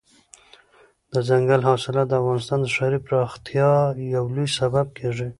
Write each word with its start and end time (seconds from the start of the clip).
دځنګل 1.13 1.61
حاصلات 1.69 2.07
د 2.09 2.13
افغانستان 2.21 2.59
د 2.61 2.67
ښاري 2.75 2.99
پراختیا 3.07 3.69
یو 4.15 4.25
لوی 4.35 4.47
سبب 4.59 4.85
کېږي. 4.97 5.29